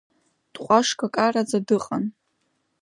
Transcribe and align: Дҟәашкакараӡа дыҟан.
Дҟәашкакараӡа 0.53 1.59
дыҟан. 1.67 2.03